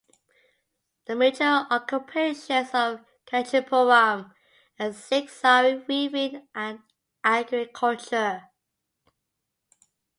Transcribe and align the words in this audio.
The 1.05 1.15
major 1.15 1.67
occupations 1.69 2.69
of 2.73 3.05
Kanchipuram 3.27 4.33
are 4.79 4.93
silk 4.93 5.29
sari 5.29 5.75
weaving 5.87 6.47
and 6.55 6.79
agriculture. 7.23 8.49